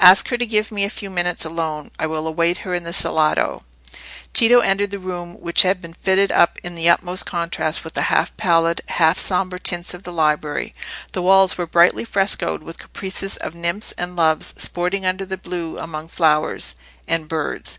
[0.00, 2.94] "Ask her to give me a few minutes alone; I will await her in the
[2.94, 3.62] salotto."
[4.32, 8.04] Tito entered a room which had been fitted up in the utmost contrast with the
[8.08, 10.74] half pallid, half sombre tints of the library.
[11.12, 15.78] The walls were brightly frescoed with "caprices" of nymphs and loves sporting under the blue
[15.78, 16.74] among flowers
[17.06, 17.78] and birds.